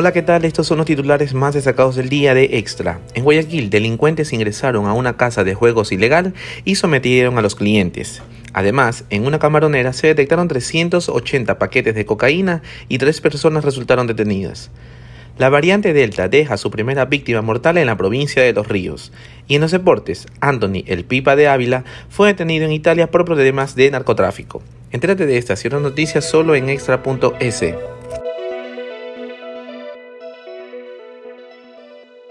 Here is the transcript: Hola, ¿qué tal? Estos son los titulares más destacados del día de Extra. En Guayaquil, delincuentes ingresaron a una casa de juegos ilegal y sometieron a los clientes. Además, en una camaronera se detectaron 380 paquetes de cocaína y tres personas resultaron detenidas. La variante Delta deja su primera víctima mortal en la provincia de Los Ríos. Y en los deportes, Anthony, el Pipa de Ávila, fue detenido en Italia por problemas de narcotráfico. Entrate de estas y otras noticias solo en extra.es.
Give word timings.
Hola, 0.00 0.12
¿qué 0.12 0.22
tal? 0.22 0.44
Estos 0.44 0.68
son 0.68 0.78
los 0.78 0.86
titulares 0.86 1.34
más 1.34 1.54
destacados 1.54 1.96
del 1.96 2.08
día 2.08 2.32
de 2.32 2.58
Extra. 2.58 3.00
En 3.14 3.24
Guayaquil, 3.24 3.68
delincuentes 3.68 4.32
ingresaron 4.32 4.86
a 4.86 4.92
una 4.92 5.16
casa 5.16 5.42
de 5.42 5.54
juegos 5.54 5.90
ilegal 5.90 6.34
y 6.64 6.76
sometieron 6.76 7.36
a 7.36 7.42
los 7.42 7.56
clientes. 7.56 8.22
Además, 8.52 9.02
en 9.10 9.26
una 9.26 9.40
camaronera 9.40 9.92
se 9.92 10.06
detectaron 10.06 10.46
380 10.46 11.58
paquetes 11.58 11.96
de 11.96 12.06
cocaína 12.06 12.62
y 12.88 12.98
tres 12.98 13.20
personas 13.20 13.64
resultaron 13.64 14.06
detenidas. 14.06 14.70
La 15.36 15.48
variante 15.48 15.92
Delta 15.92 16.28
deja 16.28 16.58
su 16.58 16.70
primera 16.70 17.06
víctima 17.06 17.42
mortal 17.42 17.76
en 17.76 17.86
la 17.86 17.96
provincia 17.96 18.40
de 18.40 18.52
Los 18.52 18.68
Ríos. 18.68 19.10
Y 19.48 19.56
en 19.56 19.62
los 19.62 19.72
deportes, 19.72 20.28
Anthony, 20.38 20.84
el 20.86 21.06
Pipa 21.06 21.34
de 21.34 21.48
Ávila, 21.48 21.82
fue 22.08 22.28
detenido 22.28 22.64
en 22.66 22.70
Italia 22.70 23.10
por 23.10 23.24
problemas 23.24 23.74
de 23.74 23.90
narcotráfico. 23.90 24.62
Entrate 24.92 25.26
de 25.26 25.38
estas 25.38 25.64
y 25.64 25.66
otras 25.66 25.82
noticias 25.82 26.24
solo 26.24 26.54
en 26.54 26.68
extra.es. 26.68 27.97